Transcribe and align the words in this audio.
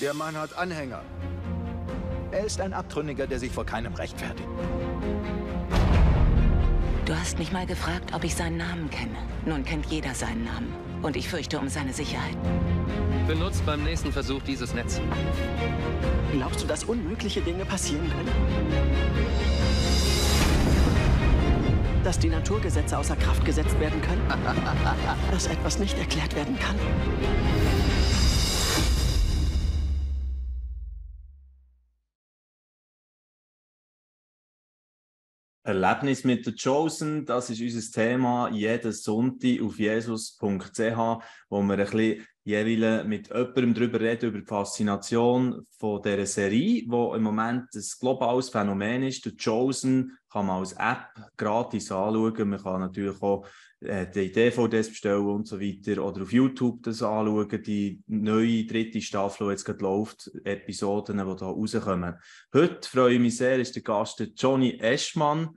Der 0.00 0.12
Mann 0.12 0.36
hat 0.36 0.56
Anhänger. 0.58 1.02
Er 2.32 2.44
ist 2.44 2.60
ein 2.60 2.72
Abtrünniger, 2.72 3.28
der 3.28 3.38
sich 3.38 3.52
vor 3.52 3.64
keinem 3.64 3.94
rechtfertigt. 3.94 4.48
Du 7.04 7.14
hast 7.14 7.38
mich 7.38 7.52
mal 7.52 7.64
gefragt, 7.64 8.12
ob 8.12 8.24
ich 8.24 8.34
seinen 8.34 8.56
Namen 8.56 8.90
kenne. 8.90 9.16
Nun 9.46 9.64
kennt 9.64 9.86
jeder 9.86 10.14
seinen 10.14 10.44
Namen. 10.44 10.74
Und 11.02 11.16
ich 11.16 11.28
fürchte 11.28 11.60
um 11.60 11.68
seine 11.68 11.92
Sicherheit. 11.92 12.36
Benutzt 13.28 13.64
beim 13.64 13.84
nächsten 13.84 14.10
Versuch 14.10 14.42
dieses 14.42 14.74
Netz. 14.74 15.00
Glaubst 16.32 16.62
du, 16.62 16.66
dass 16.66 16.82
unmögliche 16.84 17.40
Dinge 17.40 17.64
passieren 17.64 18.10
können? 18.10 18.32
Dass 22.02 22.18
die 22.18 22.30
Naturgesetze 22.30 22.98
außer 22.98 23.16
Kraft 23.16 23.44
gesetzt 23.44 23.78
werden 23.78 24.00
können? 24.02 24.22
Dass 25.30 25.46
etwas 25.46 25.78
nicht 25.78 25.96
erklärt 25.98 26.34
werden 26.34 26.58
kann? 26.58 26.76
Erlebnis 35.64 36.24
mit 36.24 36.44
der 36.44 36.54
Chosen, 36.62 37.24
das 37.24 37.48
ist 37.48 37.60
unser 37.60 37.90
Thema 37.90 38.50
jeden 38.50 38.92
Sonntag 38.92 39.62
auf 39.62 39.78
jesus.ch, 39.78 40.98
wo 41.48 41.62
wir 41.62 41.72
ein 41.72 41.78
bisschen 41.78 42.26
jeweils 42.44 43.06
mit 43.06 43.28
jemandem 43.28 43.74
darüber 43.74 44.00
reden, 44.00 44.28
über 44.28 44.38
die 44.38 44.46
Faszination 44.46 45.66
von 45.78 46.02
dieser 46.02 46.26
Serie, 46.26 46.82
die 46.82 47.16
im 47.16 47.22
Moment 47.22 47.74
ein 47.74 47.84
globales 47.98 48.50
Phänomen 48.50 49.02
ist. 49.04 49.24
Der 49.24 49.32
Chosen 49.42 50.16
kann 50.30 50.46
man 50.46 50.60
als 50.60 50.72
App 50.74 51.08
gratis 51.36 51.90
anschauen. 51.90 52.48
Man 52.48 52.62
kann 52.62 52.80
natürlich 52.80 53.20
auch 53.22 53.46
äh, 53.80 54.06
die 54.10 54.30
DVDs 54.30 54.88
bestellen 54.88 55.26
und 55.26 55.48
so 55.48 55.58
weiter 55.58 56.04
oder 56.04 56.22
auf 56.22 56.32
YouTube 56.32 56.82
das 56.82 57.02
anschauen, 57.02 57.62
die 57.62 58.02
neue 58.06 58.64
dritte 58.66 59.00
Staffel, 59.00 59.46
die 59.46 59.50
jetzt 59.52 59.64
gerade 59.64 59.82
läuft, 59.82 60.30
Episoden, 60.44 61.16
die 61.18 61.36
da 61.36 61.46
rauskommen. 61.46 62.14
Heute 62.52 62.88
freue 62.88 63.14
ich 63.14 63.20
mich 63.20 63.38
sehr, 63.38 63.58
ist 63.58 63.74
der 63.74 63.82
Gast 63.82 64.22
Johnny 64.36 64.78
Eschmann. 64.80 65.56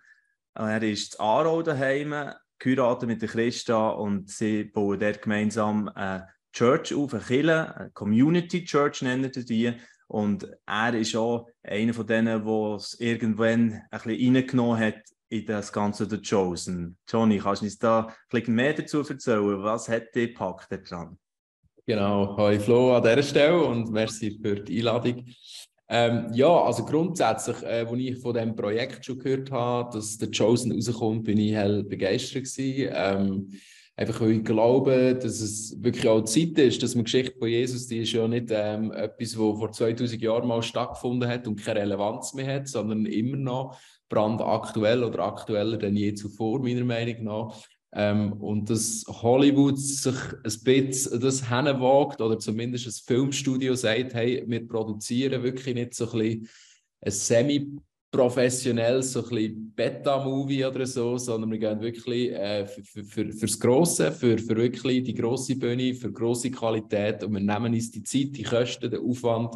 Er 0.53 0.81
ist 0.81 1.15
in 1.15 1.19
Aarau 1.19 1.61
daheim, 1.61 2.31
geheiratet 2.59 3.07
mit 3.07 3.21
Christa 3.21 3.89
und 3.89 4.29
sie 4.29 4.63
bauen 4.63 4.99
dort 4.99 5.21
gemeinsam 5.21 5.89
eine 5.89 6.27
Church 6.57 6.91
auf, 6.95 7.13
eine 7.13 7.21
Kirche, 7.21 7.75
eine 7.75 7.91
Community 7.91 8.65
Church 8.65 9.03
nennen 9.03 9.31
sie 9.31 9.45
die. 9.45 9.73
Und 10.07 10.49
er 10.65 10.93
ist 10.95 11.15
auch 11.15 11.47
einer 11.61 11.93
von 11.93 12.07
denen, 12.07 12.43
der 12.43 12.75
es 12.75 12.99
irgendwann 12.99 13.73
ein 13.91 14.01
bisschen 14.03 14.35
reingenommen 14.35 14.79
hat 14.79 15.03
in 15.29 15.45
das 15.45 15.71
Ganze 15.71 16.09
The 16.09 16.19
Chosen. 16.19 16.97
Johnny, 17.07 17.37
kannst 17.37 17.61
du 17.61 17.65
uns 17.65 17.77
da 17.77 18.07
ein 18.07 18.13
bisschen 18.31 18.55
mehr 18.55 18.73
dazu 18.73 19.07
erzählen? 19.07 19.61
Was 19.61 19.87
hat 19.87 20.15
dich 20.15 20.29
gepackt 20.29 20.71
daran? 20.71 21.19
Genau, 21.85 22.35
hi 22.37 22.57
Flo 22.57 22.95
an 22.95 23.03
dieser 23.03 23.21
Stelle 23.21 23.63
und 23.63 23.91
merci 23.91 24.39
für 24.41 24.55
die 24.55 24.79
Einladung. 24.79 25.25
Ähm, 25.89 26.31
ja, 26.33 26.49
also 26.49 26.83
grundsätzlich, 26.85 27.61
äh, 27.61 27.85
als 27.87 27.99
ich 27.99 28.17
von 28.17 28.33
diesem 28.33 28.55
Projekt 28.55 29.05
schon 29.05 29.19
gehört 29.19 29.51
habe, 29.51 29.95
dass 29.95 30.17
The 30.17 30.31
Chosen 30.31 30.71
rauskommt, 30.71 31.23
bin 31.23 31.37
ich 31.37 31.53
hell 31.53 31.83
begeistert 31.83 32.45
gewesen. 32.45 32.91
Ähm, 32.95 33.51
einfach 33.97 34.21
weil 34.21 34.31
ich 34.31 34.45
glaube, 34.45 35.15
dass 35.15 35.41
es 35.41 35.75
wirklich 35.83 36.07
auch 36.07 36.23
Zeit 36.23 36.57
ist, 36.59 36.81
dass 36.83 36.93
man 36.95 37.03
Geschichte 37.03 37.37
von 37.37 37.49
Jesus, 37.49 37.87
die 37.87 37.97
ist 37.97 38.13
ja 38.13 38.27
nicht 38.27 38.47
ähm, 38.51 38.91
etwas, 38.91 39.31
das 39.31 39.35
vor 39.35 39.71
2000 39.71 40.21
Jahren 40.21 40.47
mal 40.47 40.61
stattgefunden 40.61 41.27
hat 41.27 41.47
und 41.47 41.61
keine 41.61 41.81
Relevanz 41.81 42.33
mehr 42.35 42.55
hat, 42.55 42.67
sondern 42.67 43.07
immer 43.07 43.37
noch 43.37 43.77
brandaktuell 44.07 45.03
oder 45.03 45.25
aktueller 45.25 45.77
denn 45.77 45.97
je 45.97 46.13
zuvor, 46.13 46.59
meiner 46.61 46.85
Meinung 46.85 47.23
nach. 47.23 47.61
Ähm, 47.93 48.33
und 48.33 48.69
dass 48.69 49.03
Hollywood 49.07 49.79
sich 49.79 50.15
ein 50.15 50.63
bisschen 50.63 51.19
das 51.19 51.49
hinwagt 51.49 52.21
oder 52.21 52.37
zumindest 52.37 52.85
ein 52.85 53.05
Filmstudio 53.05 53.73
sagt, 53.73 54.13
hey, 54.13 54.43
wir 54.45 54.67
produzieren 54.67 55.41
wirklich 55.41 55.73
nicht 55.73 55.95
so 55.95 56.05
ein 56.11 56.19
bisschen 56.19 56.49
ein 57.01 57.11
semi 57.11 57.77
professionell 58.17 59.03
so 59.03 59.23
ein 59.23 59.29
bisschen 59.29 59.73
Beta-Movie 59.75 60.65
oder 60.65 60.85
so, 60.87 61.17
sondern 61.17 61.51
wir 61.51 61.59
gehen 61.59 61.79
wirklich 61.79 62.31
äh, 62.31 62.65
für, 62.65 62.83
für, 62.83 63.03
für, 63.03 63.31
fürs 63.31 63.59
Grosse, 63.59 64.11
für, 64.11 64.37
für 64.39 64.55
wirklich 64.55 65.03
die 65.03 65.13
grosse 65.13 65.55
Bühne, 65.55 65.93
für 65.93 66.11
grosse 66.11 66.49
Qualität 66.49 67.23
und 67.23 67.33
wir 67.33 67.39
nehmen 67.39 67.73
uns 67.73 67.91
die 67.91 68.03
Zeit, 68.03 68.35
die 68.35 68.43
Kosten, 68.43 68.89
den 68.89 69.01
Aufwand 69.01 69.55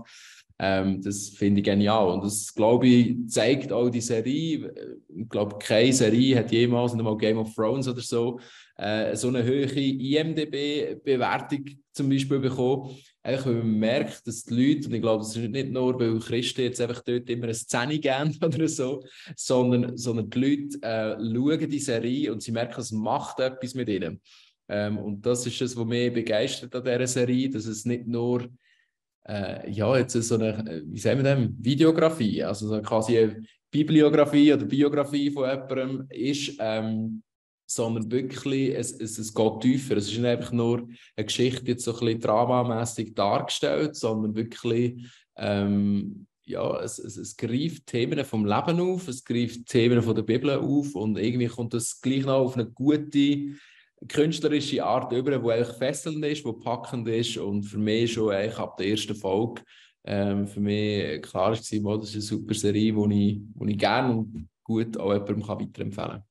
ähm, 0.63 1.01
das 1.01 1.29
finde 1.29 1.61
ich 1.61 1.65
genial. 1.65 2.09
Und 2.09 2.23
das, 2.23 2.53
glaube 2.53 2.87
ich, 2.87 3.27
zeigt 3.27 3.71
auch 3.71 3.89
die 3.89 3.99
Serie. 3.99 4.71
Ich 5.07 5.27
glaube, 5.27 5.57
keine 5.57 5.91
Serie 5.91 6.37
hat 6.37 6.51
jemals, 6.51 6.93
nicht 6.93 7.03
mal 7.03 7.17
Game 7.17 7.39
of 7.39 7.55
Thrones 7.55 7.87
oder 7.87 8.01
so, 8.01 8.39
äh, 8.77 9.15
so 9.15 9.29
eine 9.29 9.43
hohe 9.43 9.63
IMDB-Bewertung 9.63 11.65
zum 11.91 12.09
Beispiel 12.09 12.37
bekommen. 12.37 12.95
Einfach, 13.23 13.47
weil 13.47 13.55
man 13.55 13.79
merkt, 13.79 14.27
dass 14.27 14.43
die 14.43 14.53
Leute, 14.53 14.87
und 14.87 14.93
ich 14.93 15.01
glaube, 15.01 15.23
das 15.23 15.35
ist 15.35 15.49
nicht 15.49 15.71
nur, 15.71 15.99
weil 15.99 16.19
Christen 16.19 16.61
jetzt 16.61 16.79
einfach 16.79 17.01
dort 17.01 17.27
immer 17.27 17.45
eine 17.45 17.55
Szene 17.55 17.97
geben 17.97 18.37
oder 18.43 18.67
so, 18.67 19.03
sondern, 19.35 19.97
sondern 19.97 20.29
die 20.29 20.39
Leute 20.39 20.77
äh, 20.83 21.15
schauen 21.19 21.69
die 21.71 21.79
Serie 21.79 22.31
und 22.31 22.43
sie 22.43 22.51
merken, 22.51 22.81
es 22.81 22.91
macht 22.91 23.39
etwas 23.39 23.73
mit 23.73 23.89
ihnen. 23.89 24.21
Ähm, 24.69 24.99
und 24.99 25.25
das 25.25 25.43
ist 25.47 25.59
es, 25.59 25.75
was 25.75 25.87
mich 25.87 26.13
begeistert 26.13 26.75
an 26.75 26.83
dieser 26.83 27.07
Serie, 27.07 27.49
dass 27.49 27.65
es 27.65 27.83
nicht 27.83 28.05
nur 28.05 28.47
äh, 29.27 29.69
ja, 29.71 29.97
jetzt 29.97 30.13
so 30.13 30.35
eine, 30.35 30.83
wie 30.85 30.99
sagen 30.99 31.23
wir 31.23 31.35
das, 31.35 31.49
Videografie, 31.57 32.43
also 32.43 32.67
so 32.67 32.81
quasi 32.81 33.17
eine 33.17 33.43
Bibliografie 33.69 34.53
oder 34.53 34.65
Biografie 34.65 35.31
von 35.31 35.49
jemandem 35.49 36.07
ist, 36.09 36.57
ähm, 36.59 37.23
sondern 37.65 38.11
wirklich, 38.11 38.75
es, 38.75 38.91
es, 38.99 39.17
es 39.17 39.33
geht 39.33 39.59
tiefer. 39.61 39.95
Es 39.95 40.11
ist 40.11 40.17
nicht 40.17 40.25
einfach 40.25 40.51
nur 40.51 40.87
eine 41.15 41.25
Geschichte 41.25 41.65
jetzt 41.67 41.85
so 41.85 41.93
ein 41.93 41.99
bisschen 41.99 42.19
dramamäßig 42.19 43.13
dargestellt, 43.13 43.95
sondern 43.95 44.35
wirklich, 44.35 45.05
ähm, 45.37 46.27
ja, 46.43 46.81
es, 46.81 46.99
es, 46.99 47.15
es 47.15 47.37
greift 47.37 47.87
Themen 47.87 48.25
vom 48.25 48.45
Leben 48.45 48.79
auf, 48.81 49.07
es 49.07 49.23
greift 49.23 49.67
Themen 49.67 50.01
von 50.01 50.15
der 50.15 50.23
Bibel 50.23 50.49
auf 50.49 50.95
und 50.95 51.17
irgendwie 51.17 51.47
kommt 51.47 51.73
das 51.73 52.01
gleich 52.01 52.25
noch 52.25 52.39
auf 52.39 52.55
eine 52.55 52.69
gute 52.69 53.55
künstlerische 54.07 54.83
Art 54.83 55.11
über, 55.11 55.37
die 55.37 55.51
eigentlich 55.51 55.77
fesselnd 55.77 56.25
ist, 56.25 56.45
die 56.45 56.53
packend 56.53 57.07
ist 57.07 57.37
und 57.37 57.63
für 57.63 57.77
mich 57.77 58.13
schon 58.13 58.33
eigentlich 58.33 58.57
ab 58.57 58.77
der 58.77 58.87
ersten 58.87 59.15
Folge 59.15 59.61
ähm, 60.03 60.47
für 60.47 60.59
mich 60.59 61.21
klar 61.21 61.51
war, 61.51 61.97
das 61.97 62.09
ist 62.09 62.15
eine 62.15 62.21
super 62.21 62.53
Serie, 62.53 62.93
die 62.93 63.31
ich, 63.59 63.69
ich 63.69 63.77
gerne 63.77 64.17
und 64.17 64.49
gut 64.63 64.97
auch 64.97 65.13
jemandem 65.13 65.43
kann 65.43 65.59
weiterempfehlen 65.59 66.11
kann. 66.11 66.23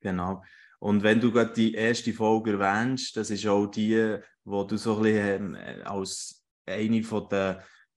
Genau. 0.00 0.42
Und 0.78 1.02
wenn 1.02 1.20
du 1.20 1.32
gerade 1.32 1.52
die 1.54 1.72
erste 1.72 2.12
Folge 2.12 2.52
erwähnst, 2.52 3.16
das 3.16 3.30
ist 3.30 3.46
auch 3.46 3.66
die, 3.66 4.18
wo 4.44 4.64
du 4.64 4.76
so 4.76 4.96
ein 4.96 5.02
bisschen 5.02 5.56
ähm, 5.58 5.82
als 5.84 6.44
eine 6.66 7.02
von 7.02 7.28
den 7.28 7.56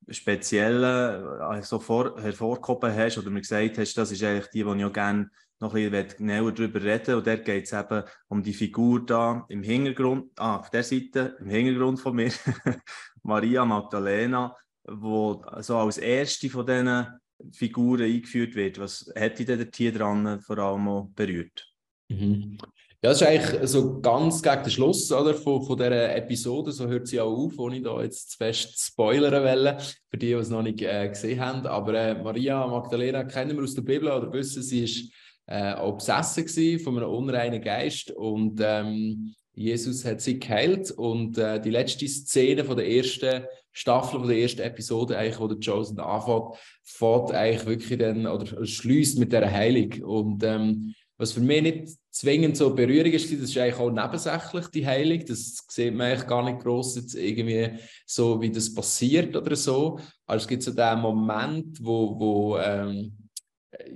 speziellen 0.09 1.27
also 1.41 1.79
hervorgehoben 2.17 2.95
hast 2.95 3.17
oder 3.17 3.29
mir 3.29 3.41
gesagt 3.41 3.77
hast, 3.77 3.97
das 3.97 4.11
ist 4.11 4.23
eigentlich 4.23 4.47
die, 4.47 4.63
die 4.63 4.77
ich 4.77 4.85
auch 4.85 4.93
gerne 4.93 5.29
noch 5.59 5.75
ein 5.75 5.91
bisschen 5.91 6.17
genauer 6.17 6.51
darüber 6.51 6.81
reden. 6.81 7.15
Und 7.15 7.27
dort 7.27 7.45
geht 7.45 7.65
es 7.65 7.73
eben 7.73 8.03
um 8.27 8.43
die 8.43 8.53
Figur 8.53 9.05
da 9.05 9.45
im 9.49 9.63
Hintergrund, 9.63 10.31
ah, 10.37 10.57
auf 10.57 10.69
der 10.69 10.83
Seite, 10.83 11.37
im 11.39 11.49
Hintergrund 11.49 11.99
von 11.99 12.15
mir, 12.15 12.31
Maria 13.23 13.65
Magdalena, 13.65 14.55
wo 14.87 15.43
so 15.59 15.77
als 15.77 15.97
erste 15.97 16.49
von 16.49 16.65
diesen 16.65 17.07
Figuren 17.51 18.03
eingeführt 18.03 18.55
wird. 18.55 18.79
Was 18.79 19.11
hat 19.17 19.39
dich 19.39 19.45
denn 19.45 19.69
hier 19.73 19.93
dran 19.93 20.39
vor 20.41 20.57
allem 20.57 21.13
berührt? 21.13 21.67
Mhm. 22.09 22.57
Ja, 23.01 23.11
das 23.11 23.21
ist 23.21 23.27
eigentlich 23.27 23.69
so 23.69 24.01
ganz 24.01 24.41
gegen 24.41 24.61
den 24.61 24.71
Schluss 24.71 25.09
oder, 25.09 25.33
von, 25.33 25.63
von 25.63 25.77
dieser 25.77 26.13
Episode. 26.17 26.73
So 26.73 26.85
hört 26.85 27.07
sie 27.07 27.21
auch 27.21 27.31
auf, 27.31 27.57
ohne 27.57 27.77
ich 27.77 27.83
da 27.83 28.01
jetzt 28.01 28.31
zu 28.31 28.37
fest 28.37 28.77
spoilern 28.77 29.41
will, 29.41 29.77
für 30.09 30.17
die, 30.17 30.27
die 30.27 30.33
es 30.33 30.49
noch 30.49 30.61
nicht 30.61 30.81
äh, 30.81 31.07
gesehen 31.07 31.39
haben. 31.39 31.65
Aber 31.65 31.93
äh, 31.93 32.21
Maria 32.21 32.67
Magdalena 32.67 33.23
kennen 33.23 33.55
wir 33.55 33.63
aus 33.63 33.73
der 33.73 33.83
Bibel 33.83 34.11
oder 34.11 34.33
wissen, 34.33 34.63
sie 34.63 34.83
ist 34.83 35.13
äh, 35.49 35.73
obsessen 35.75 36.79
von 36.79 36.97
einem 36.97 37.09
unreinen 37.09 37.61
Geist 37.61 38.11
und 38.11 38.61
ähm, 38.63 39.33
Jesus 39.55 40.05
hat 40.05 40.21
sie 40.21 40.39
geheilt 40.39 40.91
und 40.91 41.37
äh, 41.37 41.59
die 41.59 41.71
letzte 41.71 42.07
Szene 42.07 42.63
von 42.63 42.77
der 42.77 42.87
ersten 42.87 43.43
Staffel, 43.71 44.19
von 44.19 44.29
der 44.29 44.37
ersten 44.37 44.61
Episode, 44.61 45.17
eigentlich, 45.17 45.39
wo 45.39 45.47
der 45.47 45.59
Chosen 45.59 45.99
anfängt, 45.99 46.55
fährt 46.83 47.31
eigentlich 47.31 47.65
wirklich 47.65 47.99
dann, 47.99 48.27
oder 48.27 48.65
schließt 48.65 49.17
mit 49.17 49.33
der 49.33 49.51
Heilung 49.51 49.91
und 50.03 50.43
ähm, 50.43 50.93
was 51.17 51.33
für 51.33 51.41
mich 51.41 51.61
nicht 51.61 51.89
zwingend 52.11 52.55
so 52.55 52.73
Berührung 52.73 53.11
ist, 53.11 53.25
das 53.25 53.41
ist 53.41 53.57
eigentlich 53.57 53.75
auch 53.75 53.91
nebensächlich, 53.91 54.67
die 54.67 54.85
Heilung. 54.85 55.25
Das 55.25 55.65
sieht 55.67 55.93
man 55.93 56.07
eigentlich 56.07 56.27
gar 56.27 56.45
nicht 56.45 56.59
groß 56.59 56.95
jetzt 56.95 57.15
irgendwie 57.15 57.71
so, 58.05 58.39
wie 58.39 58.49
das 58.49 58.73
passiert 58.73 59.35
oder 59.35 59.55
so. 59.57 59.99
Aber 60.25 60.37
es 60.37 60.47
gibt 60.47 60.63
so 60.63 60.71
den 60.71 60.99
Moment, 60.99 61.77
wo, 61.83 62.17
wo 62.17 62.57
ähm, 62.57 63.17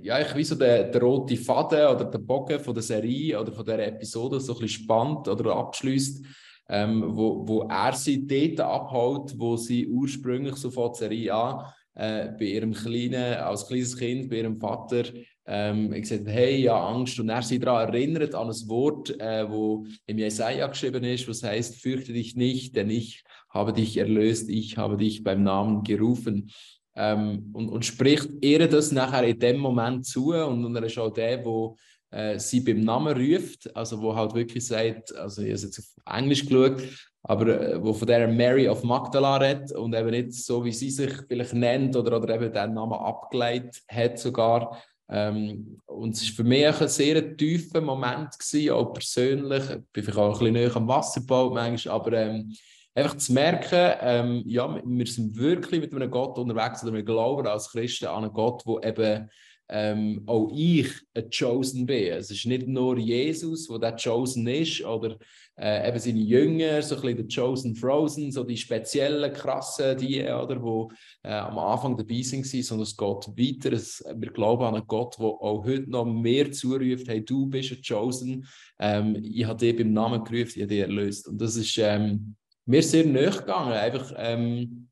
ja, 0.02 0.20
ich 0.20 0.34
wie 0.34 0.44
so 0.44 0.54
der, 0.54 0.84
der 0.84 1.00
rote 1.00 1.36
Faden 1.36 1.94
oder 1.94 2.04
der 2.04 2.18
Bogen 2.18 2.60
von 2.60 2.74
der 2.74 2.82
Serie 2.82 3.40
oder 3.40 3.52
von 3.52 3.64
der 3.64 3.86
Episode 3.86 4.40
so 4.40 4.58
ein 4.58 4.68
spannt 4.68 5.28
oder 5.28 5.56
abschließt, 5.56 6.24
ähm, 6.68 7.16
wo, 7.16 7.46
wo 7.46 7.62
er 7.68 7.92
sie 7.92 8.26
dort 8.26 8.60
abhält, 8.60 9.38
wo 9.38 9.56
sie 9.56 9.86
ursprünglich 9.86 10.56
so 10.56 10.70
von 10.70 10.88
der 10.92 10.94
Serie 10.94 11.34
an 11.34 11.66
äh, 11.94 12.28
bei 12.38 12.46
ihrem 12.46 12.72
kleinen, 12.72 13.34
als 13.34 13.66
kleines 13.66 13.96
Kind, 13.96 14.28
bei 14.28 14.36
ihrem 14.36 14.58
Vater 14.58 15.04
ähm, 15.46 15.90
gesagt, 15.90 16.26
hey, 16.26 16.62
ja, 16.62 16.88
Angst. 16.88 17.18
Und 17.20 17.28
er 17.28 17.42
sich 17.42 17.60
daran 17.60 17.92
erinnert 17.92 18.34
an 18.34 18.48
ein 18.48 18.68
Wort, 18.68 19.18
äh, 19.20 19.48
wo 19.50 19.86
im 20.06 20.18
Jesaja 20.18 20.66
geschrieben 20.66 21.04
ist, 21.04 21.28
was 21.28 21.42
heißt, 21.42 21.80
fürchte 21.80 22.12
dich 22.12 22.34
nicht, 22.34 22.76
denn 22.76 22.90
ich 22.90 23.24
habe 23.50 23.72
dich 23.72 23.96
erlöst, 23.96 24.48
ich 24.48 24.78
habe 24.78 24.96
dich 24.96 25.22
beim 25.22 25.42
Namen 25.42 25.84
gerufen. 25.84 26.50
Ähm, 26.96 27.50
und, 27.52 27.68
und 27.68 27.84
spricht 27.84 28.28
ihr 28.40 28.68
das 28.68 28.92
nachher 28.92 29.24
in 29.24 29.38
dem 29.38 29.58
Moment 29.58 30.06
zu 30.06 30.32
und, 30.32 30.64
und 30.64 30.76
er 30.76 30.84
ist 30.84 30.98
auch 30.98 31.12
der, 31.12 31.44
wo 31.44 31.76
äh, 32.10 32.38
sie 32.38 32.60
beim 32.60 32.80
Namen 32.80 33.16
ruft, 33.16 33.74
also 33.74 34.00
wo 34.00 34.14
halt 34.14 34.34
wirklich 34.34 34.64
sagt, 34.64 35.14
also 35.16 35.42
ich 35.42 35.52
habe 35.52 35.60
jetzt 35.60 35.78
auf 35.78 36.14
Englisch 36.16 36.46
geschaut, 36.46 36.82
aber 37.24 37.48
äh, 37.48 37.82
wo 37.82 37.92
von 37.92 38.06
der 38.06 38.28
Mary 38.28 38.68
of 38.68 38.84
Magdala 38.84 39.38
redet 39.38 39.72
und 39.72 39.94
eben 39.94 40.10
nicht 40.10 40.34
so, 40.34 40.64
wie 40.64 40.72
sie 40.72 40.90
sich 40.90 41.12
vielleicht 41.26 41.54
nennt 41.54 41.96
oder, 41.96 42.16
oder 42.16 42.36
eben 42.36 42.52
den 42.52 42.74
Namen 42.74 42.92
abgeleitet 42.92 43.82
hat 43.88 44.18
sogar. 44.18 44.80
Ähm, 45.08 45.80
und 45.86 46.14
es 46.14 46.28
war 46.28 46.36
für 46.36 46.44
mich 46.44 46.80
ein 46.80 46.88
sehr 46.88 47.36
tiefer 47.36 47.80
Moment, 47.80 48.38
gewesen, 48.38 48.70
auch 48.70 48.92
persönlich. 48.92 49.62
Ich 49.70 49.92
bin 49.92 50.04
vielleicht 50.04 50.18
auch 50.18 50.32
ein 50.34 50.38
bisschen 50.38 50.52
näher 50.52 50.76
am 50.76 50.88
Wasserbau 50.88 51.50
manchmal, 51.50 51.94
aber 51.96 52.12
ähm, 52.12 52.54
einfach 52.94 53.16
zu 53.16 53.32
merken, 53.32 53.96
ähm, 54.00 54.42
ja, 54.46 54.80
wir 54.84 55.06
sind 55.06 55.36
wirklich 55.36 55.80
mit 55.80 55.94
einem 55.94 56.10
Gott 56.10 56.38
unterwegs 56.38 56.82
oder 56.82 56.92
wir 56.92 57.02
glauben 57.02 57.46
als 57.46 57.70
Christen 57.70 58.06
an 58.06 58.24
einen 58.24 58.32
Gott, 58.32 58.64
der 58.66 58.88
eben 58.88 59.30
ähm, 59.68 60.22
auch 60.26 60.50
ich 60.54 60.90
ein 61.14 61.30
Chosen 61.30 61.86
bin. 61.86 62.12
Es 62.12 62.30
ist 62.30 62.44
nicht 62.44 62.68
nur 62.68 62.98
Jesus, 62.98 63.66
der 63.66 63.78
der 63.78 63.96
Chosen 63.96 64.46
ist, 64.46 64.84
oder 64.84 65.16
äh, 65.56 65.88
eben 65.88 65.98
seine 65.98 66.18
Jünger, 66.18 66.82
so 66.82 66.96
ein 66.96 67.00
bisschen 67.00 67.16
der 67.16 67.28
Chosen 67.34 67.74
Frozen, 67.74 68.30
so 68.30 68.44
die 68.44 68.56
speziellen, 68.56 69.32
krassen, 69.32 69.96
die, 69.96 70.22
oder, 70.22 70.62
wo 70.62 70.90
äh, 71.22 71.32
am 71.32 71.58
Anfang 71.58 71.96
dabei 71.96 72.20
sind, 72.22 72.46
sondern 72.46 72.82
es 72.82 72.96
geht 72.96 73.06
weiter. 73.08 74.20
Wir 74.20 74.30
glauben 74.32 74.64
an 74.64 74.74
einen 74.74 74.86
Gott, 74.86 75.16
der 75.18 75.26
auch 75.26 75.64
heute 75.64 75.90
noch 75.90 76.04
mehr 76.04 76.52
zuruft, 76.52 77.08
hey, 77.08 77.24
du 77.24 77.46
bist 77.46 77.72
ein 77.72 77.82
Chosen, 77.82 78.46
ähm, 78.78 79.16
ich 79.22 79.46
habe 79.46 79.58
dich 79.58 79.76
beim 79.76 79.92
Namen 79.92 80.24
gerufen, 80.24 80.52
ich 80.56 80.62
habe 80.62 80.68
dich 80.68 80.80
erlöst. 80.80 81.26
Und 81.26 81.40
das 81.40 81.56
ist 81.56 81.78
ähm, 81.78 82.36
mir 82.66 82.82
sehr 82.82 83.04
nahe 83.06 83.30
gegangen, 83.30 83.72
einfach 83.72 84.12
ähm, 84.16 84.88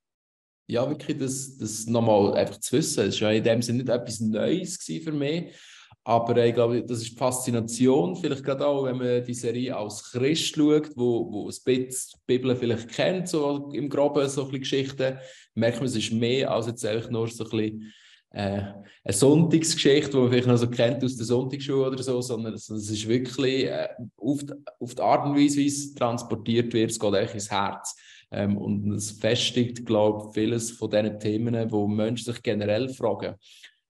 ja, 0.66 0.88
wirklich 0.88 1.18
das, 1.18 1.58
das 1.58 1.86
nochmal 1.86 2.34
einfach 2.34 2.58
zu 2.58 2.76
wissen. 2.76 3.08
Es 3.08 3.20
war 3.20 3.32
ja 3.32 3.38
in 3.38 3.44
dem 3.44 3.62
Sinne 3.62 3.78
nicht 3.78 3.88
etwas 3.88 4.20
Neues 4.20 4.78
für 4.82 5.12
mich, 5.12 5.52
aber 6.04 6.36
äh, 6.36 6.48
ich 6.48 6.54
glaube, 6.54 6.84
das 6.84 7.02
ist 7.02 7.12
die 7.12 7.16
Faszination, 7.16 8.16
vielleicht 8.16 8.44
gerade 8.44 8.66
auch, 8.66 8.84
wenn 8.84 8.98
man 8.98 9.24
die 9.24 9.34
Serie 9.34 9.76
als 9.76 10.02
Christ 10.10 10.56
schaut, 10.56 10.90
wo, 10.96 11.30
wo 11.30 11.48
ein 11.48 11.54
bisschen 11.64 12.18
die 12.18 12.20
Bibel 12.26 12.56
vielleicht 12.56 12.88
kennt, 12.88 13.28
so 13.28 13.70
im 13.72 13.88
Groben, 13.88 14.28
so 14.28 14.42
ein 14.42 14.50
bisschen 14.50 14.60
Geschichten, 14.60 15.18
merkt 15.54 15.78
man, 15.78 15.86
es 15.86 15.96
ist 15.96 16.12
mehr 16.12 16.50
als 16.50 16.66
jetzt 16.66 16.84
einfach 16.84 17.10
nur 17.10 17.28
so 17.28 17.44
ein 17.44 17.50
bisschen 17.50 17.92
äh, 18.32 18.62
eine 19.04 19.12
Sonntagsgeschichte, 19.12 20.10
die 20.10 20.16
man 20.16 20.30
vielleicht 20.30 20.46
noch 20.46 20.56
so 20.56 20.68
kennt 20.68 21.04
aus 21.04 21.16
der 21.16 21.26
Sonntagsschule 21.26 21.88
oder 21.88 22.02
so, 22.02 22.20
sondern 22.20 22.54
es, 22.54 22.70
ist 22.70 23.08
wirklich 23.08 23.66
äh, 23.66 23.88
auf, 24.16 24.42
die, 24.44 24.54
auf 24.80 24.94
die 24.94 25.02
Art 25.02 25.26
und 25.26 25.36
Weise, 25.36 25.58
wie 25.58 25.66
es 25.66 25.94
transportiert 25.94 26.72
wird, 26.72 26.90
es 26.90 26.98
geht 26.98 27.14
eigentlich 27.14 27.34
ins 27.34 27.50
Herz. 27.50 27.96
Ähm, 28.30 28.56
und 28.56 28.90
es 28.92 29.10
festigt, 29.10 29.84
glaube 29.84 30.28
ich, 30.28 30.34
vieles 30.34 30.70
von 30.70 30.90
diesen 30.90 31.18
Themen, 31.18 31.70
wo 31.70 31.86
Menschen 31.86 32.32
sich 32.32 32.42
generell 32.42 32.88
fragen. 32.88 33.34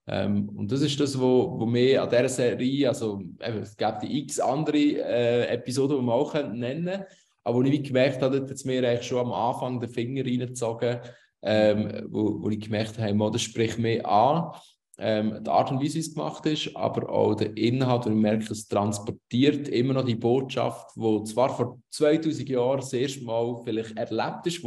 Ähm, 0.07 0.49
und 0.49 0.71
das 0.71 0.81
ist 0.81 0.99
das, 0.99 1.17
wo, 1.17 1.57
wo 1.57 1.65
mir 1.65 2.03
an 2.03 2.09
dieser 2.09 2.27
Serie, 2.27 2.89
also 2.89 3.21
eben, 3.21 3.59
es 3.59 3.77
gibt 3.77 4.03
die 4.03 4.19
x 4.23 4.39
andere 4.39 4.77
äh, 4.77 5.47
Episoden, 5.53 5.97
die 5.97 6.03
man 6.03 6.15
auch 6.15 6.33
nennen 6.33 6.85
können, 6.85 7.03
aber 7.45 7.59
wo 7.59 7.63
ich 7.63 7.83
gemerkt 7.83 8.21
habe, 8.21 8.41
dass 8.41 8.65
mir 8.65 8.87
eigentlich 8.87 9.07
schon 9.07 9.19
am 9.19 9.31
Anfang 9.31 9.79
den 9.79 9.89
Finger 9.89 10.25
reingezogen, 10.25 10.99
ähm, 11.43 12.07
wo, 12.09 12.41
wo 12.41 12.49
ich 12.49 12.61
gemerkt 12.61 12.97
habe, 12.97 13.31
das 13.31 13.41
spricht 13.41 13.77
mir 13.77 14.07
an, 14.07 14.53
ähm, 14.99 15.39
die 15.43 15.49
Art 15.49 15.71
und 15.71 15.81
Weise, 15.81 15.95
wie 15.95 15.99
es 15.99 16.13
gemacht 16.13 16.45
ist, 16.45 16.75
aber 16.75 17.09
auch 17.09 17.35
der 17.35 17.55
Inhalt, 17.57 18.05
und 18.05 18.13
ich 18.13 18.21
merke, 18.21 18.53
es 18.53 18.67
transportiert 18.67 19.67
immer 19.67 19.93
noch 19.93 20.05
die 20.05 20.15
Botschaft, 20.15 20.95
die 20.95 21.23
zwar 21.23 21.49
vor 21.49 21.79
2000 21.89 22.47
Jahren 22.49 22.79
das 22.79 22.93
erste 22.93 23.23
Mal 23.23 23.59
vielleicht 23.63 23.97
erlebt 23.97 24.45
ist 24.45 24.63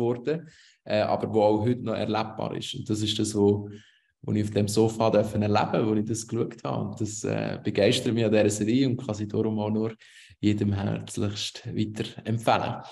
äh, 0.84 1.00
aber 1.00 1.32
wo 1.32 1.42
auch 1.42 1.60
heute 1.60 1.82
noch 1.82 1.94
erlebbar 1.94 2.56
ist. 2.56 2.74
Und 2.74 2.88
das 2.88 3.02
ist 3.02 3.18
das, 3.18 3.34
wo 3.34 3.68
ich 4.32 4.44
auf 4.44 4.50
dem 4.50 4.68
Sofa 4.68 5.10
dürfen 5.10 5.42
erleben 5.42 5.88
wo 5.88 5.94
ich 5.94 6.04
das 6.04 6.26
geschaut 6.26 6.62
habe. 6.64 6.88
Und 6.88 7.00
das 7.00 7.22
äh, 7.24 7.58
begeistert 7.62 8.14
mich 8.14 8.24
an 8.24 8.32
dieser 8.32 8.50
Serie 8.50 8.88
und 8.88 8.96
kann 8.96 9.14
sie 9.14 9.28
darum 9.28 9.58
auch 9.58 9.70
nur 9.70 9.94
jedem 10.40 10.72
herzlichst 10.72 11.66
weiterempfehlen. 11.66 12.82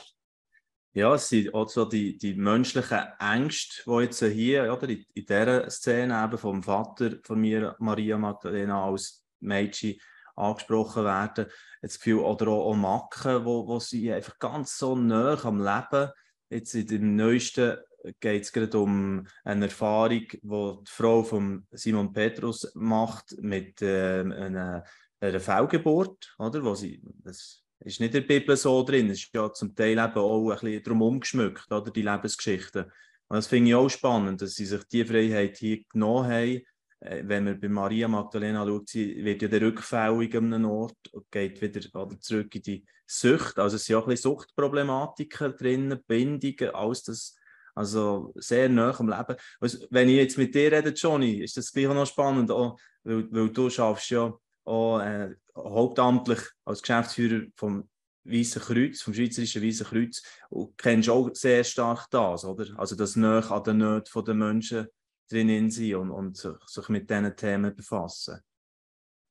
Ja, 0.96 1.14
es 1.14 1.28
sind 1.28 1.52
auch 1.52 1.68
so 1.68 1.86
die, 1.86 2.16
die 2.16 2.34
menschlichen 2.34 3.00
Ängste, 3.18 3.82
die 3.84 4.02
jetzt 4.04 4.22
hier 4.22 4.72
oder 4.72 4.88
in, 4.88 5.04
in 5.14 5.26
dieser 5.26 5.68
Szene 5.68 6.22
eben 6.22 6.38
vom 6.38 6.62
Vater 6.62 7.16
von 7.24 7.40
mir, 7.40 7.74
Maria 7.80 8.16
Magdalena, 8.16 8.84
als 8.84 9.24
Mädchen 9.40 9.96
angesprochen 10.36 11.04
werden. 11.04 11.46
Das 11.82 11.98
Gefühl, 11.98 12.20
oder 12.20 12.46
auch, 12.46 12.70
auch 12.70 12.76
Macken, 12.76 13.44
wo, 13.44 13.66
wo 13.66 13.80
sie 13.80 14.12
einfach 14.12 14.38
ganz 14.38 14.78
so 14.78 14.94
nah 14.94 15.36
am 15.42 15.58
Leben, 15.58 16.12
jetzt 16.48 16.76
in 16.76 16.86
dem 16.86 17.16
neuesten 17.16 17.78
geht 18.20 18.44
es 18.44 18.52
gerade 18.52 18.78
um 18.78 19.26
eine 19.42 19.64
Erfahrung, 19.64 20.20
die 20.30 20.38
die 20.40 20.90
Frau 20.90 21.24
von 21.24 21.66
Simon 21.72 22.12
Petrus 22.12 22.70
macht 22.74 23.34
mit 23.40 23.82
äh, 23.82 24.20
einer, 24.20 24.84
einer 25.18 25.40
Fehlgeburt, 25.40 26.36
oder? 26.38 26.62
Wo 26.62 26.76
sie, 26.76 27.02
das 27.24 27.63
ist 27.84 28.00
nicht 28.00 28.14
in 28.14 28.26
der 28.26 28.34
Bibel 28.34 28.56
so 28.56 28.82
drin, 28.82 29.10
es 29.10 29.18
ist 29.18 29.34
ja 29.34 29.52
zum 29.52 29.74
Teil 29.74 29.92
eben 29.92 30.14
auch 30.16 30.50
ein 30.50 30.58
bisschen 30.58 30.82
drum 30.82 31.20
geschmückt, 31.20 31.70
oder? 31.70 31.90
Die 31.90 32.02
Lebensgeschichten. 32.02 32.84
Und 33.28 33.36
das 33.36 33.46
finde 33.46 33.70
ich 33.70 33.74
auch 33.74 33.88
spannend, 33.88 34.42
dass 34.42 34.54
sie 34.54 34.66
sich 34.66 34.84
diese 34.84 35.06
Freiheit 35.06 35.56
hier 35.56 35.82
genommen 35.84 36.30
haben. 36.30 36.62
Äh, 37.00 37.22
wenn 37.24 37.44
man 37.44 37.60
bei 37.60 37.68
Maria 37.68 38.08
Magdalena 38.08 38.66
schaut, 38.66 38.88
sie 38.88 39.24
wird 39.24 39.42
ja 39.42 39.48
der 39.48 39.62
rückfällig 39.62 40.34
an 40.36 40.52
einem 40.52 40.70
Ort 40.70 41.12
und 41.12 41.30
geht 41.30 41.60
wieder 41.60 41.80
oder 42.00 42.18
zurück 42.20 42.54
in 42.54 42.62
die 42.62 42.84
Sucht. 43.06 43.58
Also 43.58 43.76
es 43.76 43.84
sind 43.84 43.96
auch 43.96 44.04
ein 44.04 44.10
bisschen 44.10 44.30
Suchtproblematiken 44.30 45.56
drin, 45.56 46.00
Bindungen, 46.06 46.74
alles 46.74 47.02
das 47.02 47.36
also 47.74 48.32
sehr 48.36 48.68
nah 48.68 48.96
am 48.98 49.08
Leben. 49.08 49.36
Also, 49.60 49.86
wenn 49.90 50.08
ich 50.08 50.16
jetzt 50.16 50.38
mit 50.38 50.54
dir 50.54 50.70
rede, 50.70 50.90
Johnny, 50.90 51.42
ist 51.42 51.56
das 51.56 51.72
gleich 51.72 51.88
auch 51.88 51.94
noch 51.94 52.06
spannend, 52.06 52.50
auch, 52.50 52.78
weil, 53.02 53.30
weil 53.32 53.50
du 53.50 53.68
schaffst 53.68 54.10
ja 54.10 54.32
auch 54.64 55.00
äh, 55.00 55.34
hauptamtlich 55.56 56.40
als 56.64 56.82
Geschäftsführer 56.82 57.46
vom 57.54 57.88
Weißen 58.24 58.62
Kreuz, 58.62 59.02
vom 59.02 59.12
Schweizerischen 59.12 59.62
Weißen 59.62 59.86
Kreuz, 59.86 60.22
und 60.50 60.76
kennst 60.78 61.10
auch 61.10 61.28
sehr 61.34 61.62
stark 61.62 62.08
das, 62.10 62.44
oder? 62.44 62.66
Also 62.78 62.96
das 62.96 63.16
Nähe 63.16 63.50
an 63.50 63.62
den 63.64 63.78
Nöten 63.78 64.24
der 64.24 64.34
Menschen 64.34 64.86
drinnen 65.30 65.70
sein 65.70 65.96
und, 65.96 66.10
und 66.10 66.36
sich 66.36 66.88
mit 66.88 67.08
diesen 67.08 67.36
Themen 67.36 67.74
befassen. 67.74 68.40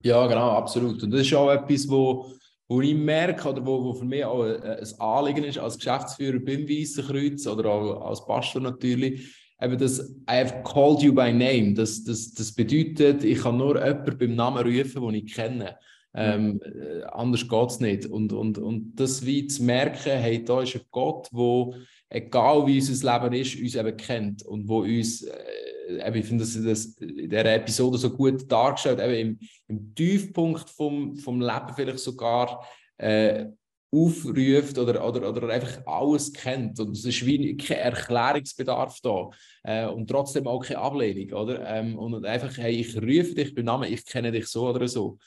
Ja, 0.03 0.27
genau, 0.27 0.51
absolut. 0.51 1.01
Und 1.01 1.12
das 1.12 1.21
ist 1.21 1.33
auch 1.33 1.50
etwas, 1.50 1.89
wo 1.89 2.33
wo 2.68 2.81
ich 2.81 2.95
merke 2.95 3.50
oder 3.50 3.65
wo, 3.65 3.83
wo 3.83 3.94
für 3.94 4.06
mich 4.06 4.24
auch 4.24 4.44
ein, 4.44 4.62
ein 4.63 5.00
Anliegen 5.00 5.44
ist 5.44 5.57
als 5.57 5.77
Geschäftsführer 5.77 6.39
beim 6.39 6.68
Weißen 6.68 7.06
Kreuz 7.06 7.45
oder 7.45 7.69
auch 7.69 8.09
als 8.09 8.25
Pastor 8.25 8.62
natürlich, 8.62 9.43
eben 9.63 9.77
das 9.77 10.00
I 10.30 10.36
have 10.36 10.63
called 10.63 11.01
you 11.01 11.13
by 11.13 11.31
name. 11.31 11.74
Das, 11.74 12.04
das, 12.04 12.33
das 12.33 12.52
bedeutet, 12.54 13.23
ich 13.23 13.40
kann 13.40 13.57
nur 13.57 13.83
jemanden 13.83 14.18
beim 14.18 14.35
Namen 14.35 14.64
rufen, 14.64 15.02
den 15.02 15.16
ich 15.16 15.33
kenne. 15.33 15.78
Ähm, 16.16 16.61
äh, 16.61 17.04
anders 17.06 17.47
geht 17.47 17.69
es 17.69 17.80
nicht. 17.80 18.06
Und, 18.06 18.33
und, 18.33 18.57
und 18.57 18.94
das 18.95 19.26
wie 19.26 19.47
zu 19.47 19.64
merken, 19.64 20.11
hey, 20.11 20.44
da 20.44 20.61
ist 20.61 20.76
ein 20.76 20.81
Gott, 20.92 21.30
der, 21.33 21.80
egal 22.09 22.68
wie 22.68 22.80
unser 22.80 23.14
Leben 23.14 23.33
ist, 23.33 23.59
uns 23.59 23.76
eben 23.76 23.97
kennt 23.97 24.44
und 24.44 24.68
wo 24.68 24.81
uns 24.81 25.23
äh, 25.23 26.07
eben, 26.07 26.16
ich 26.16 26.26
finde, 26.26 26.44
das, 26.44 26.61
das 26.61 26.85
in 26.97 27.30
dieser 27.30 27.56
Episode 27.56 27.97
so 27.97 28.11
gut 28.11 28.52
dargestellt, 28.52 28.99
eben 28.99 29.40
im, 29.40 29.40
im 29.68 29.95
Tiefpunkt 29.95 30.69
vom, 30.69 31.16
vom 31.16 31.42
Leben 31.42 31.73
vielleicht 31.76 31.99
sogar 31.99 32.64
äh, 32.97 33.47
aufruft 33.94 34.78
oder, 34.78 35.07
oder, 35.07 35.30
oder 35.30 35.50
einfach 35.50 35.85
alles 35.85 36.33
kennt. 36.33 36.80
Und 36.80 36.92
es 36.92 37.06
ist 37.06 37.26
wie 37.26 37.56
kein 37.56 37.78
Erklärungsbedarf 37.78 39.00
da 39.02 39.30
äh, 39.64 39.85
und 39.85 40.09
trotzdem 40.09 40.47
auch 40.47 40.66
keine 40.66 40.80
Ablehnung. 40.80 41.40
Oder? 41.40 41.66
Ähm, 41.68 41.97
und 41.97 42.26
einfach, 42.26 42.57
hey, 42.57 42.73
ich 42.73 42.95
rufe 42.97 43.35
dich 43.35 43.54
beim 43.54 43.66
Namen, 43.66 43.92
ich 43.92 44.06
kenne 44.06 44.31
dich 44.31 44.47
so 44.47 44.68
oder 44.69 44.88
so. 44.88 45.18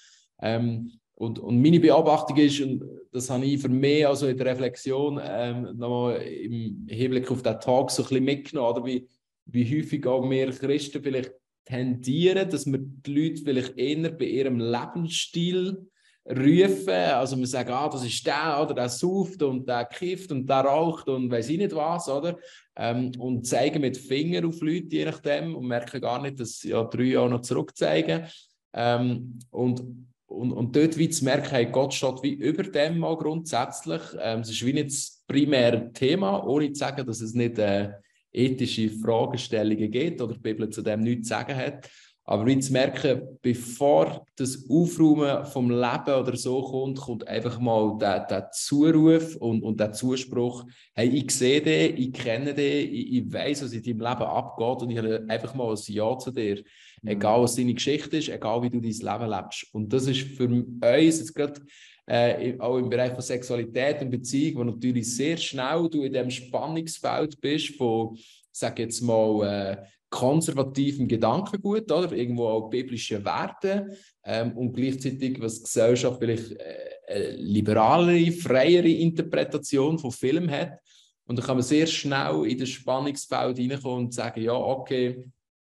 Ähm, 0.42 0.92
und, 1.14 1.38
und 1.38 1.62
meine 1.62 1.80
Beobachtung 1.80 2.36
ist, 2.36 2.60
und 2.60 2.84
das 3.10 3.30
habe 3.30 3.46
ich 3.46 3.60
für 3.60 3.70
mich 3.70 4.06
also 4.06 4.26
in 4.26 4.36
der 4.36 4.46
Reflexion 4.46 5.18
ähm, 5.22 5.76
nochmal 5.76 6.20
im 6.20 6.86
Hinblick 6.88 7.30
auf 7.30 7.42
den 7.42 7.58
Tag 7.58 7.90
so 7.90 8.02
ein 8.02 8.08
bisschen 8.08 8.24
mitgenommen, 8.24 8.76
oder 8.76 8.84
wie, 8.84 9.08
wie 9.46 9.78
häufig 9.78 10.06
auch 10.06 10.28
wir 10.28 10.50
Christen 10.50 11.02
vielleicht 11.02 11.32
tendieren, 11.64 12.50
dass 12.50 12.66
wir 12.66 12.78
die 12.78 13.14
Leute 13.14 13.42
vielleicht 13.42 13.78
eher 13.78 14.10
bei 14.10 14.26
ihrem 14.26 14.60
Lebensstil 14.60 15.88
rufen. 16.28 16.88
Also 16.88 17.38
wir 17.38 17.46
sagen, 17.46 17.70
ah, 17.70 17.88
das 17.88 18.04
ist 18.04 18.26
der, 18.26 18.60
oder 18.62 18.74
der 18.74 18.88
sauft 18.88 19.42
und 19.42 19.68
der 19.68 19.84
kifft 19.84 20.32
und 20.32 20.48
der 20.48 20.60
raucht 20.60 21.08
und 21.08 21.30
weiß 21.30 21.48
ich 21.50 21.58
nicht 21.58 21.74
was, 21.74 22.08
oder? 22.08 22.38
Ähm, 22.76 23.12
und 23.18 23.46
zeigen 23.46 23.80
mit 23.80 23.96
Finger 23.96 24.46
auf 24.46 24.60
Leute, 24.60 24.88
je 24.90 25.04
nachdem, 25.04 25.54
und 25.54 25.66
merken 25.66 26.00
gar 26.00 26.20
nicht, 26.20 26.40
dass 26.40 26.62
ja 26.62 26.84
drei 26.84 27.18
auch 27.18 27.28
noch 27.28 27.42
zurückzeigen. 27.42 28.26
Ähm, 28.74 29.38
und, 29.50 29.82
und, 30.26 30.52
und 30.52 30.76
dort 30.76 30.98
wie 30.98 31.08
zu 31.08 31.24
merken, 31.24 31.50
hey, 31.50 31.66
Gott 31.66 31.94
steht 31.94 32.22
wie 32.22 32.34
über 32.34 32.64
dem 32.64 32.98
mal 32.98 33.16
grundsätzlich. 33.16 34.02
Ähm, 34.20 34.40
es 34.40 34.50
ist 34.50 34.64
wie 34.66 34.72
nicht 34.72 34.88
das 34.88 35.24
primäre 35.26 35.92
Thema, 35.92 36.44
ohne 36.46 36.72
zu 36.72 36.80
sagen, 36.80 37.06
dass 37.06 37.20
es 37.20 37.34
nicht 37.34 37.58
äh, 37.58 37.92
ethische 38.32 38.90
Fragestellungen 38.90 39.90
gibt 39.90 40.20
oder 40.20 40.34
die 40.34 40.40
Bibel 40.40 40.68
zu 40.68 40.82
dem 40.82 41.00
nichts 41.00 41.28
zu 41.28 41.34
sagen 41.34 41.56
hat. 41.56 41.88
Aber 42.28 42.44
wie 42.44 42.58
zu 42.58 42.72
merken, 42.72 43.38
bevor 43.40 44.26
das 44.34 44.68
Aufräumen 44.68 45.46
vom 45.46 45.70
Leben 45.70 46.14
oder 46.20 46.36
so 46.36 46.60
kommt, 46.60 46.98
kommt 46.98 47.28
einfach 47.28 47.60
mal 47.60 47.96
der, 47.98 48.26
der 48.26 48.50
Zuruf 48.50 49.36
und, 49.36 49.62
und 49.62 49.78
der 49.78 49.92
Zuspruch, 49.92 50.64
hey, 50.94 51.08
ich 51.08 51.30
sehe 51.30 51.62
dich, 51.62 51.96
ich 51.96 52.12
kenne 52.12 52.52
dich, 52.52 52.92
ich, 52.92 53.12
ich 53.12 53.32
weiß, 53.32 53.62
was 53.62 53.72
in 53.72 53.82
deinem 53.84 54.00
Leben 54.00 54.22
abgeht 54.22 54.82
und 54.82 54.90
ich 54.90 54.98
habe 54.98 55.24
einfach 55.28 55.54
mal 55.54 55.70
ein 55.70 55.78
Ja 55.86 56.18
zu 56.18 56.32
dir. 56.32 56.64
Mhm. 57.02 57.10
Egal, 57.10 57.42
was 57.42 57.54
deine 57.54 57.74
Geschichte 57.74 58.16
ist, 58.16 58.28
egal, 58.28 58.60
wie 58.60 58.70
du 58.70 58.80
dein 58.80 58.90
Leben 58.90 59.30
lebst. 59.30 59.72
Und 59.72 59.92
das 59.92 60.08
ist 60.08 60.22
für 60.22 60.48
uns 60.48 61.18
jetzt 61.18 61.32
gerade 61.32 61.60
äh, 62.06 62.58
auch 62.58 62.78
im 62.78 62.88
Bereich 62.88 63.12
von 63.12 63.22
Sexualität 63.22 64.00
und 64.02 64.10
Beziehung, 64.10 64.58
wo 64.58 64.64
natürlich 64.64 65.14
sehr 65.14 65.36
schnell 65.36 65.88
du 65.88 66.02
in 66.02 66.12
dem 66.12 66.30
Spannungsfeld 66.30 67.40
bist 67.40 67.76
von, 67.76 68.18
sag 68.50 68.80
jetzt 68.80 69.00
mal, 69.00 69.46
äh, 69.46 69.86
konservativem 70.16 71.06
Gedankengut, 71.06 71.90
oder? 71.90 72.12
Irgendwo 72.12 72.48
auch 72.48 72.70
biblische 72.70 73.24
Werte 73.24 73.96
ähm, 74.24 74.56
und 74.56 74.72
gleichzeitig, 74.72 75.40
was 75.40 75.58
die 75.58 75.62
Gesellschaft 75.64 76.18
vielleicht 76.18 76.52
äh, 76.52 76.86
eine 77.08 77.30
liberalere, 77.36 78.32
freiere 78.32 78.88
Interpretation 78.88 79.98
von 79.98 80.10
Film 80.10 80.50
hat. 80.50 80.78
Und 81.26 81.38
dann 81.38 81.46
kann 81.46 81.56
man 81.56 81.64
sehr 81.64 81.86
schnell 81.86 82.46
in 82.46 82.58
das 82.58 82.68
Spannungsfeld 82.68 83.58
reinkommen 83.58 84.06
und 84.06 84.14
sagen, 84.14 84.42
ja, 84.42 84.54
okay, 84.54 85.24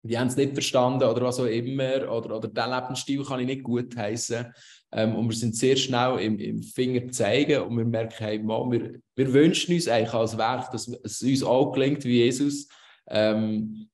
die 0.04 0.18
haben 0.18 0.28
es 0.28 0.38
nicht 0.38 0.54
verstanden 0.54 1.04
oder 1.04 1.22
was 1.22 1.40
auch 1.40 1.46
immer, 1.46 2.10
oder, 2.12 2.38
oder 2.38 2.48
diesen 2.48 2.72
Lebensstil 2.72 3.24
kann 3.24 3.40
ich 3.40 3.46
nicht 3.46 3.64
gut 3.64 3.96
heißen. 3.96 4.46
Ähm, 4.92 5.16
und 5.16 5.30
wir 5.30 5.36
sind 5.36 5.56
sehr 5.56 5.76
schnell 5.76 6.20
im, 6.20 6.40
im 6.40 6.64
Finger 6.64 7.10
zeigen 7.12 7.62
und 7.62 7.78
wir 7.78 7.86
merken, 7.86 8.16
hey, 8.20 8.40
Mann, 8.40 8.72
wir, 8.72 9.00
wir 9.16 9.34
wünschen 9.34 9.76
uns 9.76 9.88
eigentlich 9.88 10.14
als 10.14 10.38
Werk, 10.38 10.72
dass 10.72 10.88
es 10.88 11.22
uns 11.22 11.44
auch 11.44 11.72
gelingt 11.74 12.06
wie 12.06 12.24
Jesus, 12.24 12.68
ähm, 13.10 13.90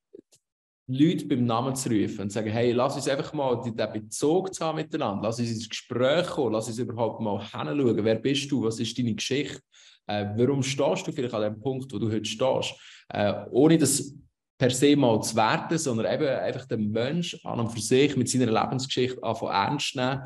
Leute 0.87 1.25
beim 1.25 1.45
Namen 1.45 1.75
zu 1.75 1.89
rufen 1.89 2.21
und 2.21 2.29
zu 2.29 2.35
sagen, 2.35 2.51
hey, 2.51 2.73
lass 2.73 2.95
uns 2.95 3.07
einfach 3.07 3.31
mal 3.33 3.61
den 3.61 3.75
Bezug 3.75 4.53
zu 4.53 4.65
haben 4.65 4.75
miteinander, 4.75 5.23
lass 5.23 5.39
uns 5.39 5.49
ins 5.49 5.69
Gespräch 5.69 6.27
kommen, 6.27 6.53
lass 6.53 6.67
uns 6.67 6.77
überhaupt 6.77 7.21
mal 7.21 7.39
hinschauen, 7.39 8.03
wer 8.03 8.15
bist 8.15 8.51
du, 8.51 8.63
was 8.63 8.79
ist 8.79 8.97
deine 8.97 9.15
Geschichte, 9.15 9.61
äh, 10.07 10.25
warum 10.35 10.61
stehst 10.61 11.07
du 11.07 11.11
vielleicht 11.13 11.33
an 11.33 11.43
dem 11.43 11.61
Punkt, 11.61 11.93
wo 11.93 11.99
du 11.99 12.11
heute 12.11 12.25
stehst, 12.25 12.75
äh, 13.09 13.33
ohne 13.51 13.77
das 13.77 14.13
per 14.57 14.69
se 14.69 14.95
mal 14.97 15.21
zu 15.21 15.35
werten, 15.35 15.77
sondern 15.77 16.13
eben 16.13 16.27
einfach 16.27 16.65
den 16.65 16.91
Mensch 16.91 17.39
an 17.45 17.61
und 17.61 17.69
für 17.69 17.81
sich 17.81 18.17
mit 18.17 18.29
seiner 18.29 18.51
Lebensgeschichte 18.51 19.23
anfangen 19.23 19.51
ernst 19.51 19.95
nehmen 19.95 20.21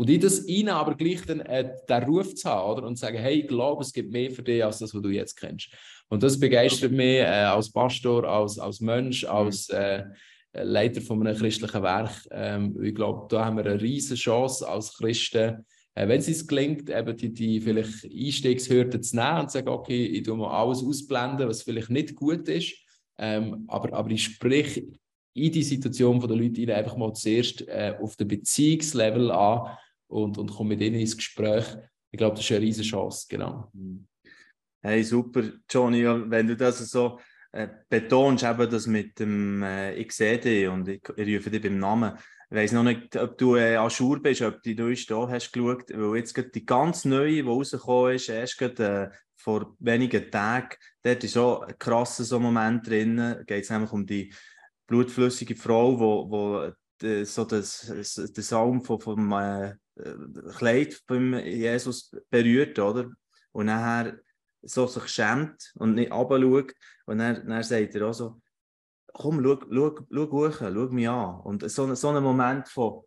und 0.00 0.08
in 0.08 0.18
das 0.18 0.46
rein 0.48 0.70
aber 0.70 0.94
gleich 0.94 1.26
dann 1.26 1.40
äh, 1.40 1.74
den 1.86 2.02
Ruf 2.04 2.34
zu 2.34 2.48
haben 2.48 2.70
oder? 2.72 2.86
und 2.86 2.96
zu 2.96 3.02
sagen, 3.02 3.18
hey, 3.18 3.40
ich 3.40 3.48
glaube, 3.48 3.82
es 3.82 3.92
gibt 3.92 4.10
mehr 4.10 4.30
für 4.30 4.42
dich 4.42 4.64
als 4.64 4.78
das, 4.78 4.94
was 4.94 5.02
du 5.02 5.10
jetzt 5.10 5.36
kennst. 5.36 5.68
Und 6.08 6.22
das 6.22 6.40
begeistert 6.40 6.92
mich 6.92 7.18
äh, 7.18 7.24
als 7.26 7.70
Pastor, 7.70 8.24
als, 8.24 8.58
als 8.58 8.80
Mensch, 8.80 9.24
mhm. 9.24 9.28
als 9.28 9.68
äh, 9.68 10.04
Leiter 10.54 11.02
von 11.02 11.20
einem 11.20 11.36
christlichen 11.36 11.82
Werk. 11.82 12.12
Ähm, 12.30 12.82
ich 12.82 12.94
glaube, 12.94 13.26
da 13.28 13.44
haben 13.44 13.58
wir 13.58 13.66
eine 13.66 13.78
riesige 13.78 14.14
Chance 14.18 14.66
als 14.66 14.94
Christen, 14.94 15.66
äh, 15.94 16.08
wenn 16.08 16.20
es 16.20 16.28
uns 16.28 16.46
gelingt, 16.46 16.88
eben 16.88 17.14
die, 17.18 17.34
die 17.34 17.60
vielleicht 17.60 18.06
Einstiegshürden 18.06 19.02
zu 19.02 19.16
nehmen 19.16 19.40
und 19.40 19.50
zu 19.50 19.58
sagen, 19.58 19.68
okay, 19.68 20.06
ich 20.06 20.22
tue 20.22 20.34
mal 20.34 20.62
alles 20.62 20.82
ausblenden, 20.82 21.46
was 21.46 21.60
vielleicht 21.60 21.90
nicht 21.90 22.14
gut 22.14 22.48
ist, 22.48 22.72
ähm, 23.18 23.66
aber, 23.68 23.92
aber 23.92 24.10
ich 24.10 24.24
spreche 24.24 24.86
in 25.34 25.52
die 25.52 25.62
Situation 25.62 26.20
der 26.20 26.38
Leute 26.38 26.74
einfach 26.74 26.96
mal 26.96 27.12
zuerst 27.12 27.68
äh, 27.68 27.94
auf 28.00 28.16
dem 28.16 28.28
Beziehungslevel 28.28 29.30
an 29.30 29.76
und, 30.10 30.38
und 30.38 30.50
komme 30.50 30.70
mit 30.70 30.80
ihnen 30.80 31.00
ins 31.00 31.16
Gespräch. 31.16 31.66
Ich 32.10 32.18
glaube, 32.18 32.36
das 32.36 32.44
ist 32.44 32.50
eine 32.52 32.60
riesige 32.60 32.88
Chance, 32.88 33.26
genau. 33.28 33.70
Mhm. 33.72 34.06
Hey, 34.82 35.02
super, 35.04 35.42
Johnny, 35.68 36.04
wenn 36.04 36.46
du 36.46 36.56
das 36.56 36.78
so 36.90 37.20
äh, 37.52 37.68
betonst, 37.88 38.44
eben 38.44 38.70
das 38.70 38.86
mit 38.86 39.18
dem 39.18 39.62
äh, 39.62 39.94
Ich 39.94 40.12
sehe 40.12 40.38
dich 40.38 40.68
und 40.68 40.88
ich, 40.88 41.02
ich 41.16 41.36
rufe 41.36 41.50
dich 41.50 41.62
beim 41.62 41.78
Namen. 41.78 42.16
Ich 42.48 42.56
weiß 42.56 42.72
noch 42.72 42.82
nicht, 42.82 43.14
ob 43.16 43.38
du 43.38 43.56
äh, 43.56 43.76
an 43.76 43.90
Schur 43.90 44.20
bist, 44.20 44.42
ob 44.42 44.62
du 44.62 44.74
neueste 44.74 45.14
da 45.14 45.28
hast 45.28 45.52
geschaut, 45.52 45.84
weil 45.94 46.16
jetzt 46.16 46.34
gerade 46.34 46.50
die 46.50 46.64
ganz 46.64 47.04
neue, 47.04 47.30
die 47.30 47.40
rausgekommen 47.42 48.14
ist, 48.14 48.28
erst 48.28 48.58
gerade, 48.58 49.12
äh, 49.12 49.16
vor 49.36 49.74
wenigen 49.78 50.30
Tagen, 50.30 50.76
dort 51.02 51.24
ist 51.24 51.34
so 51.34 51.60
ein 51.60 51.78
krasser 51.78 52.24
so 52.24 52.38
Moment 52.38 52.86
drin, 52.86 53.16
Da 53.16 53.42
geht 53.42 53.64
es 53.64 53.70
nämlich 53.70 53.92
um 53.92 54.04
die 54.04 54.32
blutflüssige 54.86 55.56
Frau, 55.56 55.98
wo, 55.98 56.30
wo 56.30 56.72
de, 57.00 57.24
so 57.24 57.44
das, 57.44 57.86
das, 57.86 58.32
den 58.32 58.44
Saum 58.44 58.82
vom, 58.82 59.00
vom 59.00 59.32
äh, 59.32 59.74
Kleid 60.56 60.94
von 61.06 61.34
Jesus 61.44 62.14
berührt, 62.30 62.78
oder? 62.78 63.10
Und 63.52 63.66
nachher 63.66 64.18
so 64.62 64.86
sich 64.86 65.08
schämt 65.08 65.72
und 65.76 65.94
nicht 65.94 66.12
runterschaut. 66.12 66.74
Und 67.06 67.18
dann, 67.18 67.46
dann 67.48 67.62
sagt 67.62 67.94
er 67.94 68.08
auch 68.08 68.12
so, 68.12 68.40
komm, 69.12 69.42
schau, 69.42 69.58
schau, 69.72 69.96
schau 70.10 70.52
schau 70.52 70.88
mich 70.90 71.08
an. 71.08 71.40
Und 71.40 71.70
so, 71.70 71.94
so 71.94 72.08
ein 72.08 72.22
Moment 72.22 72.68
von, 72.68 73.02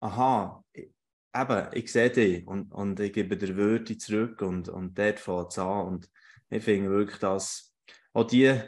aha, 0.00 0.62
eben, 0.74 1.68
ich 1.72 1.92
sehe 1.92 2.10
dich 2.10 2.46
und, 2.46 2.72
und 2.72 3.00
ich 3.00 3.12
gebe 3.12 3.36
dir 3.36 3.56
Würde 3.56 3.96
zurück 3.98 4.42
und, 4.42 4.68
und 4.68 4.98
dort 4.98 5.20
fängt 5.20 5.52
es 5.52 5.58
an. 5.58 5.86
Und 5.86 6.10
ich 6.50 6.62
finde 6.62 6.90
wirklich, 6.90 7.18
dass 7.18 7.74
auch 8.12 8.24
die 8.24 8.60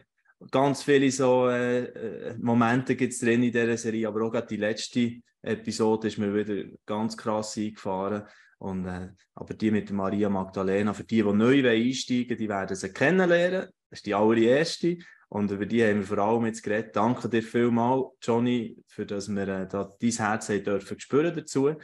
ganz 0.50 0.82
viele 0.82 1.10
so 1.10 1.48
äh, 1.48 1.84
äh 1.84 2.36
Momente 2.38 2.96
gibt 2.96 3.12
es 3.12 3.20
drin 3.20 3.42
in 3.42 3.52
dieser 3.52 3.76
Serie, 3.76 4.08
aber 4.08 4.22
auch 4.22 4.40
die 4.46 4.56
letzte 4.56 5.20
Episode 5.42 6.08
ist 6.08 6.18
mir 6.18 6.34
wieder 6.34 6.68
ganz 6.86 7.16
krass 7.16 7.56
eingefahren. 7.56 8.24
Und, 8.58 8.86
äh, 8.86 9.10
aber 9.34 9.54
die 9.54 9.70
mit 9.70 9.90
Maria 9.90 10.28
Magdalena, 10.28 10.92
für 10.92 11.04
die, 11.04 11.22
die 11.22 11.32
neu 11.32 11.68
einsteigen 11.68 12.36
die 12.36 12.48
werden 12.48 12.76
sie 12.76 12.92
kennenlernen. 12.92 13.68
Das 13.90 14.00
ist 14.00 14.06
die 14.06 14.14
allererste. 14.14 14.98
Und 15.28 15.50
über 15.50 15.66
die 15.66 15.84
haben 15.84 15.98
wir 15.98 16.06
vor 16.06 16.18
allem 16.18 16.46
jetzt 16.46 16.62
geredet. 16.62 16.96
Danke 16.96 17.28
dir 17.28 17.42
vielmals, 17.42 18.06
Johnny, 18.22 18.82
für 18.86 19.06
dass 19.06 19.28
wir 19.28 19.48
äh, 19.48 19.68
da 19.68 19.92
dein 20.00 20.10
Herz 20.10 20.48
haben 20.48 20.64
dürfen 20.64 20.98
spüren 20.98 21.34
dazu. 21.36 21.74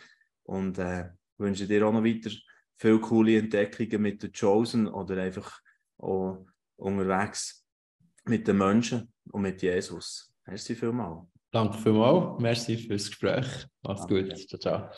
Und 0.44 0.78
äh, 0.78 1.10
wünsche 1.38 1.66
dir 1.66 1.86
auch 1.86 1.92
noch 1.92 2.04
weiter 2.04 2.30
viele 2.76 3.00
coole 3.00 3.38
Entdeckungen 3.38 4.02
mit 4.02 4.22
der 4.22 4.30
Chosen 4.32 4.88
oder 4.88 5.22
einfach 5.22 5.60
auch 5.98 6.44
unterwegs 6.76 7.63
mit 8.24 8.46
den 8.48 8.58
Menschen 8.58 9.12
und 9.30 9.42
mit 9.42 9.62
Jesus. 9.62 10.32
Merci 10.46 10.74
vielmals. 10.74 11.26
Danke 11.50 11.78
vielmals. 11.78 12.40
Merci 12.40 12.76
fürs 12.76 13.08
Gespräch. 13.08 13.66
Mach's 13.82 14.06
gut. 14.06 14.36
Ciao, 14.48 14.58
ciao. 14.58 14.90